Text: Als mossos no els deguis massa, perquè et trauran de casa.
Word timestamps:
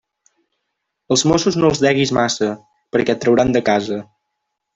Als 1.15 1.23
mossos 1.31 1.57
no 1.59 1.69
els 1.73 1.81
deguis 1.83 2.13
massa, 2.19 2.49
perquè 2.97 3.15
et 3.17 3.23
trauran 3.27 3.55
de 3.59 3.63
casa. 3.71 4.01